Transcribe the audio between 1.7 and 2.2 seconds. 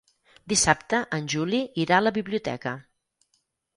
irà a la